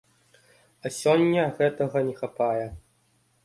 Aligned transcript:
А 0.83 0.87
сёння 1.01 1.43
гэтага 1.59 1.97
не 2.11 2.19
хапае. 2.25 2.67